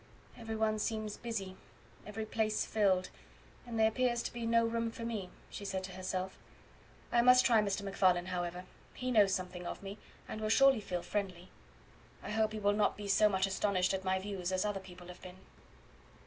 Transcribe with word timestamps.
"Every 0.35 0.55
one 0.55 0.79
seems 0.79 1.15
busy, 1.15 1.57
every 2.07 2.25
place 2.25 2.65
filled, 2.65 3.11
and 3.67 3.79
there 3.79 3.87
appears 3.89 4.23
to 4.23 4.33
be 4.33 4.47
no 4.47 4.65
room 4.65 4.89
for 4.89 5.05
me," 5.05 5.29
she 5.51 5.63
said 5.63 5.83
to 5.83 5.91
herself. 5.91 6.39
"I 7.11 7.21
must 7.21 7.45
try 7.45 7.61
Mr. 7.61 7.83
MacFarlane, 7.83 8.25
however; 8.25 8.63
he 8.95 9.11
knows 9.11 9.31
something 9.35 9.67
of 9.67 9.83
me, 9.83 9.99
and 10.27 10.41
will 10.41 10.49
surely 10.49 10.81
feel 10.81 11.03
friendly. 11.03 11.51
I 12.23 12.31
hope 12.31 12.53
he 12.53 12.59
will 12.59 12.73
not 12.73 12.97
be 12.97 13.07
so 13.07 13.29
much 13.29 13.45
astonished 13.45 13.93
at 13.93 14.03
my 14.03 14.17
views 14.17 14.51
as 14.51 14.65
other 14.65 14.79
people 14.79 15.07
have 15.07 15.21
been." 15.21 15.37